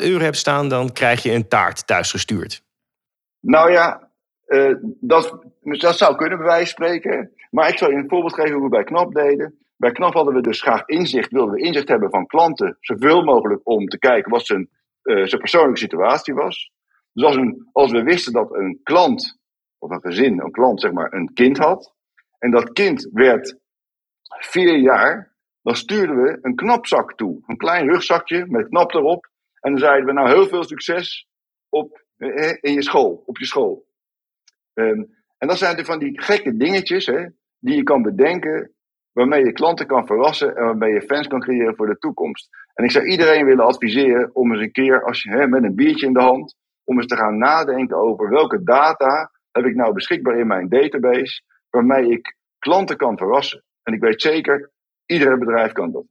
[0.00, 2.62] 10.000 euro hebt staan, dan krijg je een taart thuisgestuurd.
[3.40, 4.10] Nou ja,
[4.46, 7.32] uh, dat, dat zou kunnen bij wijze van spreken.
[7.50, 9.65] Maar ik zal je een voorbeeld geven hoe we bij KNAP deden.
[9.76, 13.60] Bij KNAP hadden we dus graag inzicht, wilden we inzicht hebben van klanten, zoveel mogelijk
[13.64, 14.68] om te kijken wat zijn,
[15.02, 16.70] uh, zijn persoonlijke situatie was.
[17.12, 19.38] Dus als, een, als we wisten dat een klant,
[19.78, 21.94] of een gezin, een klant zeg maar, een kind had,
[22.38, 23.58] en dat kind werd
[24.26, 27.42] vier jaar, dan stuurden we een knapzak toe.
[27.46, 29.28] Een klein rugzakje met knap erop.
[29.60, 31.28] En dan zeiden we nou heel veel succes
[31.68, 33.86] op, eh, in je school, op je school.
[34.74, 37.26] Um, en dat zijn van die gekke dingetjes hè,
[37.58, 38.75] die je kan bedenken,
[39.16, 42.48] waarmee je klanten kan verrassen en waarmee je fans kan creëren voor de toekomst.
[42.74, 45.74] En ik zou iedereen willen adviseren om eens een keer, als je hè, met een
[45.74, 49.92] biertje in de hand, om eens te gaan nadenken over welke data heb ik nou
[49.92, 53.64] beschikbaar in mijn database, waarmee ik klanten kan verrassen.
[53.82, 54.70] En ik weet zeker,
[55.06, 56.04] ieder bedrijf kan dat.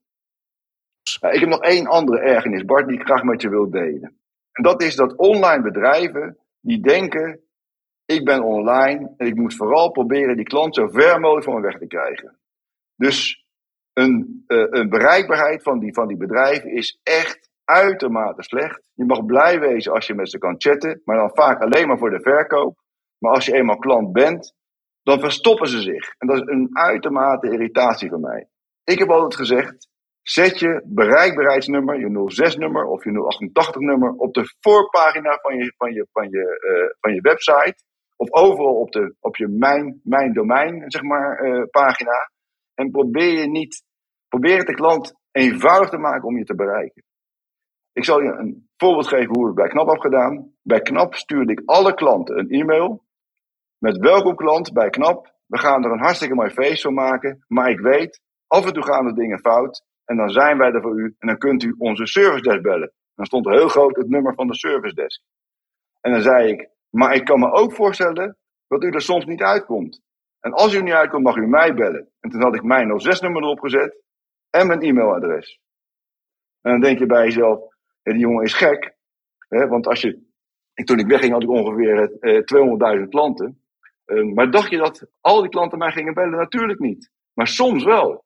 [1.33, 4.19] ik heb nog één andere ergernis, Bart, die ik graag met je wil delen.
[4.51, 7.39] En dat is dat online bedrijven die denken,
[8.05, 11.61] ik ben online en ik moet vooral proberen die klant zo ver mogelijk van me
[11.61, 12.37] weg te krijgen.
[12.95, 13.45] Dus
[13.93, 18.81] een, uh, een bereikbaarheid van die, van die bedrijven is echt uitermate slecht.
[18.93, 21.97] Je mag blij wezen als je met ze kan chatten, maar dan vaak alleen maar
[21.97, 22.77] voor de verkoop.
[23.17, 24.53] Maar als je eenmaal klant bent,
[25.03, 26.13] dan verstoppen ze zich.
[26.17, 28.47] En dat is een uitermate irritatie van mij.
[28.83, 29.87] Ik heb altijd gezegd,
[30.21, 36.07] zet je bereikbaarheidsnummer, je 06-nummer of je 088-nummer op de voorpagina van je, van je,
[36.11, 37.83] van je, uh, van je website.
[38.17, 42.31] Of overal op, de, op je mijn, mijn domein, zeg maar, uh, pagina.
[42.75, 43.83] En probeer je niet,
[44.27, 47.03] probeer het de klant eenvoudig te maken om je te bereiken.
[47.93, 50.53] Ik zal je een voorbeeld geven hoe ik bij KNAP heb gedaan.
[50.61, 53.03] Bij KNAP stuurde ik alle klanten een e-mail
[53.77, 55.33] met welkom klant bij KNAP.
[55.45, 57.45] We gaan er een hartstikke mooi feest van maken.
[57.47, 59.83] Maar ik weet, af en toe gaan er dingen fout.
[60.05, 61.15] En dan zijn wij er voor u.
[61.19, 62.93] En dan kunt u onze service desk bellen.
[63.15, 65.21] Dan stond heel groot het nummer van de service desk.
[66.01, 69.41] En dan zei ik, maar ik kan me ook voorstellen dat u er soms niet
[69.41, 70.01] uitkomt.
[70.45, 72.09] En als u niet uitkomt, mag u mij bellen.
[72.19, 74.01] En toen had ik mijn 06-nummer erop gezet.
[74.49, 75.59] En mijn e-mailadres.
[76.61, 77.59] En dan denk je bij jezelf,
[78.03, 78.95] die jongen is gek.
[79.47, 79.67] Hè?
[79.67, 80.19] Want als je,
[80.73, 83.61] toen ik wegging had ik ongeveer eh, 200.000 klanten.
[84.05, 86.37] Uh, maar dacht je dat al die klanten mij gingen bellen?
[86.37, 87.11] Natuurlijk niet.
[87.33, 88.25] Maar soms wel.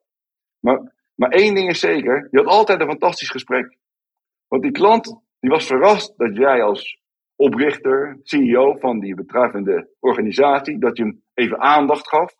[0.58, 3.76] Maar, maar één ding is zeker, je had altijd een fantastisch gesprek.
[4.48, 7.00] Want die klant, die was verrast dat jij als
[7.36, 12.34] oprichter, CEO van die betreffende organisatie, dat je hem even aandacht gaf.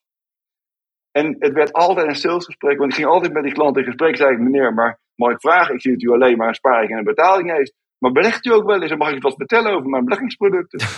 [1.11, 4.17] En het werd altijd een salesgesprek, want ik ging altijd met die klant in gesprek.
[4.17, 5.75] Zei ik, meneer, maar mag ik vragen?
[5.75, 7.75] Ik zie dat u alleen maar een sparing en een betaling heeft.
[7.99, 10.81] Maar belegt u ook wel eens en mag ik wat vertellen over mijn beleggingsproducten?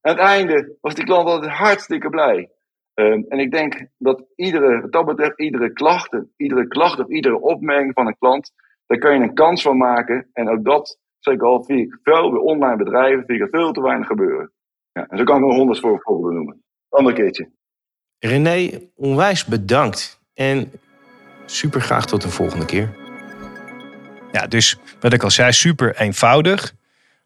[0.00, 2.50] Aan het einde was die klant altijd hartstikke blij.
[2.94, 7.40] Um, en ik denk dat iedere, wat dat betreft, iedere klacht, iedere klacht of iedere
[7.40, 8.52] opmerking van een klant,
[8.86, 10.28] daar kan je een kans van maken.
[10.32, 13.72] En ook dat, zeker al, vind ik veel bij online bedrijven, vind ik er veel
[13.72, 14.52] te weinig gebeuren.
[14.92, 16.62] Ja, en zo kan ik nog honderd voorbeelden noemen.
[16.90, 17.50] Ander keertje.
[18.18, 20.20] René, onwijs bedankt.
[20.34, 20.72] En
[21.46, 22.96] super graag tot de volgende keer.
[24.32, 26.74] Ja, dus wat ik al zei, super eenvoudig.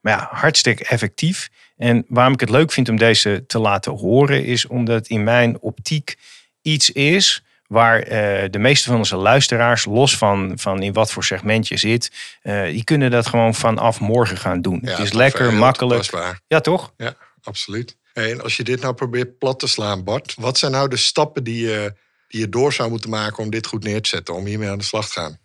[0.00, 1.50] Maar ja, hartstikke effectief.
[1.76, 5.24] En waarom ik het leuk vind om deze te laten horen, is omdat het in
[5.24, 6.16] mijn optiek
[6.62, 11.24] iets is waar uh, de meeste van onze luisteraars, los van, van in wat voor
[11.24, 14.78] segment je zit, uh, die kunnen dat gewoon vanaf morgen gaan doen.
[14.82, 16.10] Ja, het is lekker, makkelijk.
[16.46, 16.92] Ja, toch?
[16.96, 17.96] Ja, absoluut.
[18.14, 21.44] En als je dit nou probeert plat te slaan, Bart, wat zijn nou de stappen
[21.44, 21.94] die je,
[22.28, 24.78] die je door zou moeten maken om dit goed neer te zetten, om hiermee aan
[24.78, 25.38] de slag te gaan?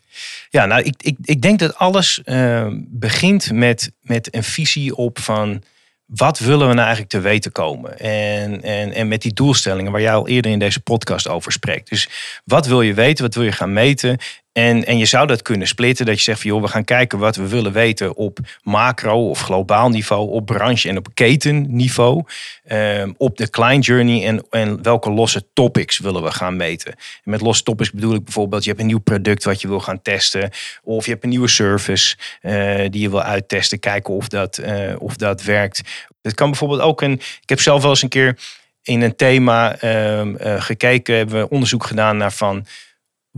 [0.49, 5.19] Ja, nou, ik, ik, ik denk dat alles uh, begint met, met een visie op
[5.19, 5.63] van
[6.05, 7.99] wat willen we nou eigenlijk te weten komen?
[7.99, 11.89] En, en, en met die doelstellingen waar jij al eerder in deze podcast over spreekt.
[11.89, 12.09] Dus
[12.45, 13.23] wat wil je weten?
[13.23, 14.17] Wat wil je gaan meten?
[14.59, 16.05] En, en je zou dat kunnen splitten.
[16.05, 19.39] Dat je zegt van joh, we gaan kijken wat we willen weten op macro of
[19.39, 22.23] globaal niveau, op branche en op ketenniveau.
[22.71, 26.91] Um, op de client journey en, en welke losse topics willen we gaan meten.
[26.91, 29.79] En met losse topics bedoel ik bijvoorbeeld, je hebt een nieuw product wat je wil
[29.79, 30.49] gaan testen.
[30.83, 33.79] Of je hebt een nieuwe service uh, die je wil uittesten.
[33.79, 35.81] Kijken of dat, uh, of dat werkt.
[36.21, 37.13] Het kan bijvoorbeeld ook een.
[37.41, 38.37] Ik heb zelf wel eens een keer
[38.83, 42.65] in een thema um, uh, gekeken, hebben we onderzoek gedaan naar van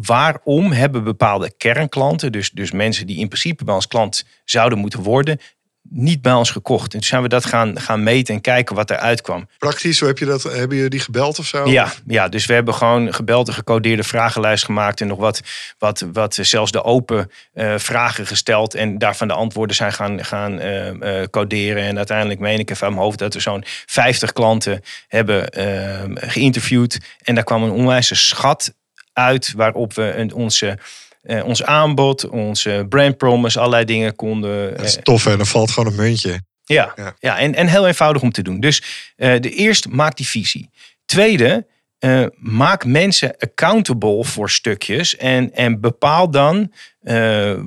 [0.05, 5.01] waarom hebben bepaalde kernklanten, dus, dus mensen die in principe bij ons klant zouden moeten
[5.01, 5.39] worden,
[5.89, 6.83] niet bij ons gekocht.
[6.83, 9.47] En toen zijn we dat gaan, gaan meten en kijken wat eruit kwam.
[9.57, 10.43] Praktisch, hoe heb je dat?
[10.43, 11.69] Hebben jullie die gebeld of zo?
[11.69, 15.41] Ja, ja, dus we hebben gewoon gebeld en gecodeerde vragenlijst gemaakt en nog wat,
[15.77, 20.59] wat, wat zelfs de open eh, vragen gesteld en daarvan de antwoorden zijn gaan, gaan
[20.59, 21.83] eh, eh, coderen.
[21.83, 25.49] En uiteindelijk meen ik even aan mijn hoofd dat we zo'n 50 klanten hebben
[26.15, 26.99] geïnterviewd.
[27.21, 28.73] En daar kwam een onwijze schat
[29.13, 30.77] uit waarop we een, onze
[31.23, 34.77] uh, ons aanbod, onze brand promise, allerlei dingen konden.
[34.77, 36.41] Dat is tof en dan valt gewoon een muntje.
[36.63, 37.15] Ja, ja.
[37.19, 38.59] ja en, en heel eenvoudig om te doen.
[38.59, 38.83] Dus
[39.17, 40.69] uh, de eerste, maak die visie.
[41.05, 41.67] Tweede,
[41.99, 46.73] uh, maak mensen accountable voor stukjes en, en bepaal dan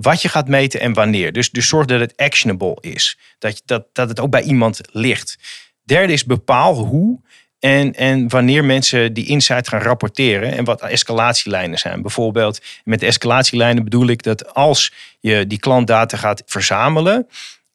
[0.00, 1.32] wat je gaat meten en wanneer.
[1.32, 3.18] Dus, dus zorg dat het actionable is.
[3.38, 5.38] Dat, dat, dat het ook bij iemand ligt.
[5.82, 7.20] Derde is bepaal hoe
[7.64, 12.02] en, en wanneer mensen die insight gaan rapporteren en wat escalatielijnen zijn.
[12.02, 17.28] Bijvoorbeeld met escalatielijnen bedoel ik dat als je die klantdata gaat verzamelen,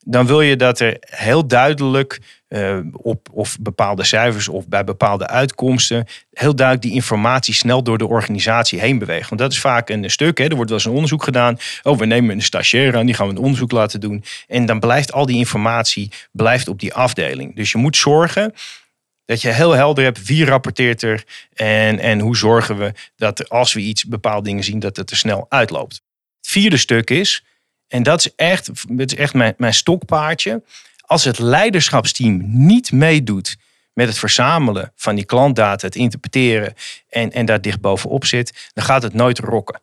[0.06, 5.28] dan wil je dat er heel duidelijk uh, op of bepaalde cijfers of bij bepaalde
[5.28, 6.06] uitkomsten
[6.39, 9.30] heel duidelijk die informatie snel door de organisatie heen beweegt.
[9.30, 10.38] Want dat is vaak een stuk.
[10.38, 10.43] Hè.
[10.43, 11.58] Er wordt wel eens een onderzoek gedaan.
[11.84, 14.23] Oh, we nemen een stagiair aan, die gaan we een onderzoek laten doen.
[14.47, 17.56] En dan blijft al die informatie blijft op die afdeling.
[17.56, 18.54] Dus je moet zorgen
[19.30, 23.74] dat je heel helder hebt wie rapporteert er en, en hoe zorgen we dat als
[23.74, 25.94] we iets bepaalde dingen zien, dat het er snel uitloopt.
[26.42, 27.44] Het vierde stuk is,
[27.88, 30.63] en dat is echt, dat is echt mijn, mijn stokpaardje.
[31.06, 33.58] Als het leiderschapsteam niet meedoet
[33.94, 36.74] met het verzamelen van die klantdata, het interpreteren
[37.10, 39.82] en, en daar dicht bovenop zit, dan gaat het nooit rokken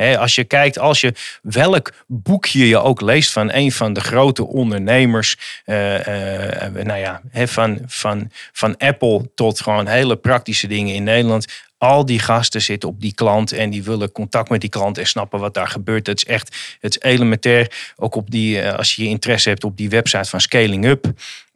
[0.00, 4.46] als je kijkt, als je welk boekje je ook leest van een van de grote
[4.46, 5.36] ondernemers,
[5.66, 11.46] uh, uh, nou ja, van, van, van Apple tot gewoon hele praktische dingen in Nederland.
[11.78, 15.06] Al die gasten zitten op die klant en die willen contact met die klant en
[15.06, 16.06] snappen wat daar gebeurt.
[16.06, 17.92] Het is echt het is elementair.
[17.96, 21.12] Ook op die, als je interesse hebt op die website van Scaling Up.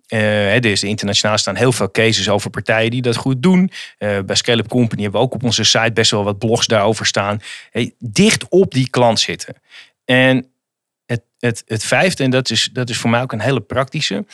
[0.09, 3.71] Uh, er is internationaal staan heel veel cases over partijen die dat goed doen.
[3.99, 7.07] Uh, bij Scale Company hebben we ook op onze site best wel wat blogs daarover
[7.07, 7.41] staan.
[7.71, 9.55] Hey, dicht op die klant zitten.
[10.05, 10.51] En
[11.07, 14.25] het, het, het vijfde, en dat is, dat is voor mij ook een hele praktische,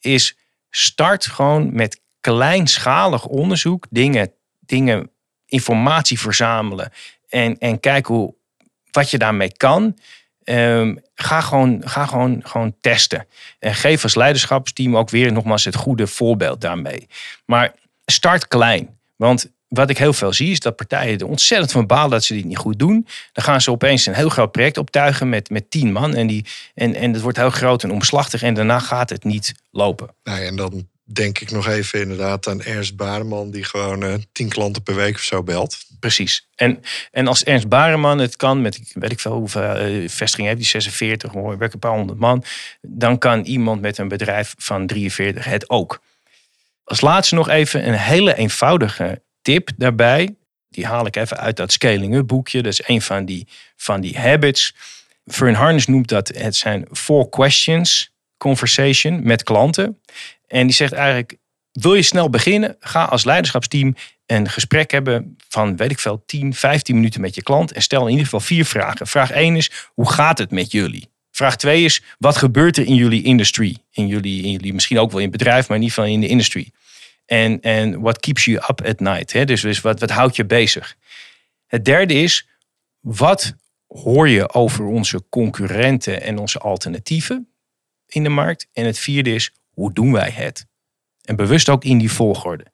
[0.00, 0.36] is
[0.70, 5.10] start gewoon met kleinschalig onderzoek, dingen, dingen
[5.46, 6.92] informatie verzamelen
[7.28, 8.34] en, en kijk hoe,
[8.90, 9.96] wat je daarmee kan.
[10.50, 13.26] Um, ga gewoon, ga gewoon, gewoon testen.
[13.58, 17.08] En geef als leiderschapsteam ook weer nogmaals het goede voorbeeld daarmee.
[17.44, 18.98] Maar start klein.
[19.16, 22.34] Want wat ik heel veel zie is dat partijen er ontzettend van balen dat ze
[22.34, 23.06] dit niet goed doen.
[23.32, 26.14] Dan gaan ze opeens een heel groot project optuigen met, met tien man.
[26.14, 28.42] En, die, en, en het wordt heel groot en omslachtig.
[28.42, 30.08] En daarna gaat het niet lopen.
[30.24, 34.48] Nou, en dan denk ik nog even inderdaad aan Ernst Bareman, die gewoon uh, tien
[34.48, 35.78] klanten per week of zo belt.
[36.00, 36.48] Precies.
[36.54, 40.62] En, en als Ernst Bareman het kan, met weet ik veel hoeveel uh, vestigingen heeft,
[40.62, 42.44] die 46, hoor, een paar honderd man,
[42.80, 46.02] dan kan iemand met een bedrijf van 43 het ook.
[46.84, 50.34] Als laatste nog even een hele eenvoudige tip daarbij.
[50.68, 52.62] Die haal ik even uit dat Scaling Up boekje.
[52.62, 54.74] Dat is een van die, van die habits.
[55.26, 60.00] Fern Harness noemt dat het zijn four questions conversation met klanten.
[60.46, 61.36] En die zegt eigenlijk,
[61.72, 62.76] wil je snel beginnen?
[62.80, 63.94] Ga als leiderschapsteam
[64.26, 67.72] een gesprek hebben van, weet ik veel, 10, 15 minuten met je klant.
[67.72, 69.06] En stel in ieder geval vier vragen.
[69.06, 71.08] Vraag 1 is, hoe gaat het met jullie?
[71.30, 73.76] Vraag 2 is, wat gebeurt er in jullie industry?
[73.92, 76.28] In jullie, in jullie misschien ook wel in bedrijf, maar in ieder geval in de
[76.28, 76.70] industry.
[77.26, 79.32] En, en what keeps you up at night?
[79.32, 79.44] Hè?
[79.44, 80.96] Dus, dus wat, wat houdt je bezig?
[81.66, 82.48] Het derde is,
[83.00, 83.54] wat
[83.86, 87.48] hoor je over onze concurrenten en onze alternatieven
[88.08, 88.66] in de markt?
[88.72, 90.66] En het vierde is, hoe doen wij het?
[91.24, 92.64] En bewust ook in die volgorde.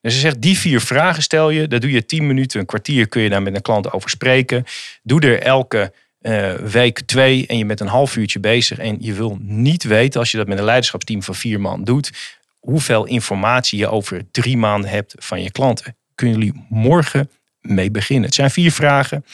[0.00, 1.68] Dus ze zegt, die vier vragen stel je.
[1.68, 4.64] Dat doe je tien minuten, een kwartier kun je daar met een klant over spreken.
[5.02, 8.78] Doe er elke uh, week twee en je bent een half uurtje bezig.
[8.78, 12.36] En je wil niet weten, als je dat met een leiderschapsteam van vier man doet,
[12.58, 15.96] hoeveel informatie je over drie maanden hebt van je klanten.
[16.14, 18.24] Kunnen jullie morgen mee beginnen?
[18.24, 19.24] Het zijn vier vragen.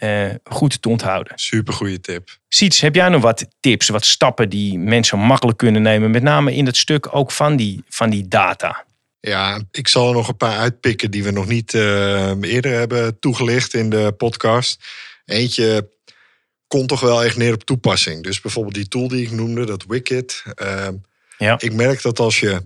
[0.00, 1.32] Uh, goed te onthouden.
[1.38, 2.38] Super goede tip.
[2.48, 6.10] Siets, heb jij nog wat tips, wat stappen die mensen makkelijk kunnen nemen?
[6.10, 8.84] Met name in het stuk ook van die, van die data.
[9.20, 13.18] Ja, ik zal er nog een paar uitpikken die we nog niet uh, eerder hebben
[13.18, 14.84] toegelicht in de podcast.
[15.24, 15.88] Eentje
[16.66, 18.22] komt toch wel echt neer op toepassing.
[18.22, 20.42] Dus bijvoorbeeld die tool die ik noemde, dat Wicked.
[20.62, 20.88] Uh,
[21.38, 21.56] ja.
[21.58, 22.62] Ik merk dat als je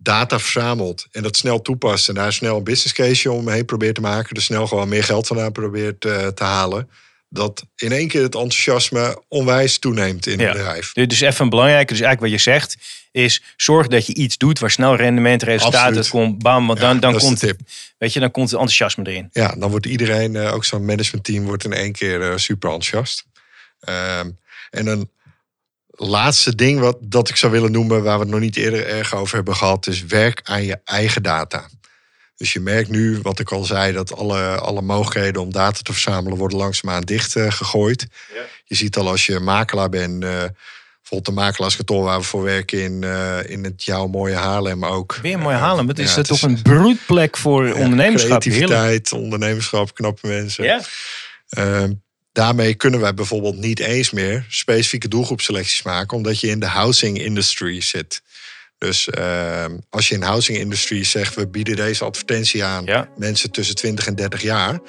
[0.00, 4.00] data verzamelt en dat snel toepast en daar snel een business case omheen probeert te
[4.00, 6.88] maken, er snel gewoon meer geld vandaan probeert uh, te halen,
[7.28, 10.44] dat in één keer het enthousiasme onwijs toeneemt in Ja.
[10.46, 10.92] het bedrijf.
[10.92, 12.76] Dus even belangrijk, dus eigenlijk wat je zegt,
[13.12, 16.38] is zorg dat je iets doet waar snel rendement, resultaat uit komt.
[16.42, 17.60] Bam, want Ja, dan, dan dat is komt, tip.
[17.98, 19.28] weet je, dan komt het enthousiasme erin.
[19.32, 23.24] Ja, dan wordt iedereen, eh, ook zo'n managementteam, wordt in één keer eh, super enthousiast.
[23.80, 24.30] Ehm,
[24.70, 25.10] en een
[25.98, 29.14] laatste ding wat dat ik zou willen noemen, waar we het nog niet eerder erg
[29.14, 31.68] over hebben gehad, is werk aan je eigen data.
[32.36, 35.92] Dus je merkt nu, wat ik al zei, dat alle, alle mogelijkheden om data te
[35.92, 38.06] verzamelen worden langzaamaan dicht eh, gegooid.
[38.64, 40.44] Je ziet al als je makelaar bent, eh,
[41.08, 45.18] bijvoorbeeld de makelaarskantoor waar we voor werken in, eh, in het jouw mooie Haarlem ook.
[45.22, 48.42] Weer mooi ja, is het dat toch een broedplek voor ja, ondernemerschap?
[48.42, 48.66] Heerlijk.
[48.66, 50.64] Creativiteit, ondernemerschap, knappe mensen.
[50.64, 50.80] Ja?
[52.38, 57.22] Daarmee kunnen wij bijvoorbeeld niet eens meer specifieke doelgroepselecties maken, omdat je in de housing
[57.22, 58.22] industry zit.
[58.78, 63.08] Dus ehm, als je in housing industry zegt, we bieden deze advertentie aan Ja.
[63.16, 64.80] mensen tussen 20 en 30 jaar.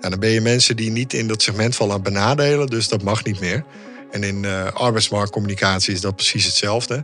[0.00, 3.02] En dan ben je mensen die niet in dat segment vallen aan benadelen, dus dat
[3.02, 3.64] mag niet meer.
[4.10, 6.94] En in eh, arbeidsmarktcommunicatie is dat precies hetzelfde.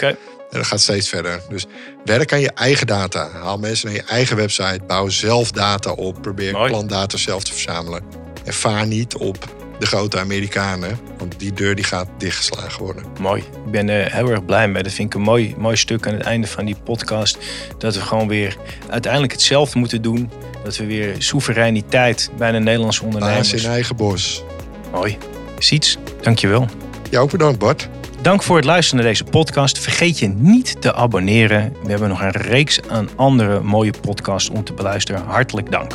[0.51, 1.43] En dat gaat steeds verder.
[1.49, 1.67] Dus
[2.05, 3.31] werk aan je eigen data.
[3.31, 4.81] Haal mensen naar je eigen website.
[4.87, 6.23] Bouw zelf data op.
[6.23, 8.03] Probeer klantdata zelf te verzamelen.
[8.45, 10.99] En vaar niet op de grote Amerikanen.
[11.19, 13.05] Want die deur die gaat dichtgeslagen worden.
[13.21, 13.41] Mooi.
[13.41, 14.83] Ik ben er heel erg blij mee.
[14.83, 17.39] Dat vind ik een mooi, mooi stuk aan het einde van die podcast.
[17.79, 18.57] Dat we gewoon weer
[18.91, 20.31] uiteindelijk hetzelfde moeten doen.
[20.65, 23.53] Dat we weer soevereiniteit bij de Nederlandse Baas ondernemers.
[23.53, 24.45] in eigen bos.
[24.93, 25.19] Mooi.
[25.59, 26.69] Siets, dankjewel.
[27.11, 27.89] Jou ook bedankt Bart.
[28.21, 29.79] Dank voor het luisteren naar deze podcast.
[29.79, 31.73] Vergeet je niet te abonneren.
[31.83, 35.23] We hebben nog een reeks aan andere mooie podcasts om te beluisteren.
[35.23, 35.93] Hartelijk dank.